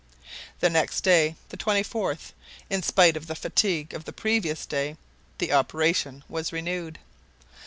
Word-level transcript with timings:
The 0.61 0.69
next 0.71 1.01
day, 1.01 1.35
the 1.49 1.57
24th, 1.57 2.31
in 2.71 2.81
spite 2.81 3.15
of 3.15 3.27
the 3.27 3.35
fatigue 3.35 3.93
of 3.93 4.05
the 4.05 4.11
previous 4.11 4.65
day, 4.65 4.97
the 5.37 5.53
operation 5.53 6.23
was 6.27 6.51
renewed. 6.51 6.97